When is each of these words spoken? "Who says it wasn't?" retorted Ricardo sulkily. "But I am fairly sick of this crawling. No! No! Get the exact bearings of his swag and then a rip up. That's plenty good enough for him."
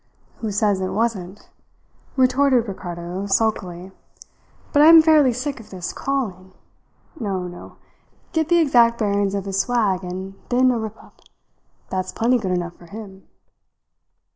"Who 0.37 0.49
says 0.51 0.81
it 0.81 0.89
wasn't?" 0.89 1.47
retorted 2.15 2.67
Ricardo 2.67 3.27
sulkily. 3.27 3.91
"But 4.73 4.81
I 4.81 4.87
am 4.87 5.03
fairly 5.03 5.31
sick 5.31 5.59
of 5.59 5.69
this 5.69 5.93
crawling. 5.93 6.53
No! 7.19 7.43
No! 7.47 7.75
Get 8.31 8.49
the 8.49 8.57
exact 8.57 8.97
bearings 8.97 9.35
of 9.35 9.45
his 9.45 9.59
swag 9.61 10.03
and 10.03 10.33
then 10.49 10.71
a 10.71 10.79
rip 10.79 10.97
up. 11.03 11.21
That's 11.91 12.11
plenty 12.11 12.39
good 12.39 12.49
enough 12.49 12.73
for 12.75 12.87
him." 12.87 13.27